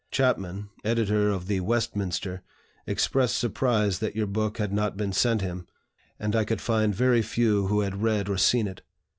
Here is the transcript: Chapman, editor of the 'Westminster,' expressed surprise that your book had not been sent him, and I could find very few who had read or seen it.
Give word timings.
Chapman, 0.09 0.69
editor 0.83 1.29
of 1.29 1.45
the 1.45 1.59
'Westminster,' 1.59 2.41
expressed 2.87 3.37
surprise 3.37 3.99
that 3.99 4.15
your 4.15 4.25
book 4.25 4.57
had 4.57 4.73
not 4.73 4.97
been 4.97 5.13
sent 5.13 5.41
him, 5.41 5.67
and 6.19 6.35
I 6.35 6.43
could 6.43 6.59
find 6.59 6.95
very 6.95 7.21
few 7.21 7.67
who 7.67 7.81
had 7.81 8.01
read 8.01 8.27
or 8.27 8.37
seen 8.37 8.67
it. 8.67 8.81